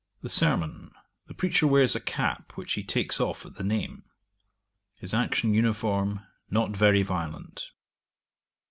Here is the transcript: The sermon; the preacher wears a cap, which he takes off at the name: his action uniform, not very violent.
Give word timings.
The 0.23 0.29
sermon; 0.29 0.89
the 1.27 1.35
preacher 1.35 1.67
wears 1.67 1.95
a 1.95 1.99
cap, 1.99 2.53
which 2.55 2.73
he 2.73 2.81
takes 2.83 3.19
off 3.21 3.45
at 3.45 3.53
the 3.53 3.63
name: 3.63 4.03
his 4.95 5.13
action 5.13 5.53
uniform, 5.53 6.21
not 6.49 6.75
very 6.75 7.03
violent. 7.03 7.69